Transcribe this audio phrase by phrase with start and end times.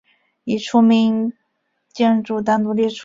[0.45, 1.31] 已除名
[1.93, 2.95] 建筑单独列出。